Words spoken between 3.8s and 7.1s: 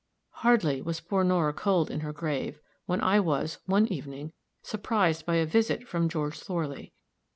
evening, surprised by a visit from George Thorley.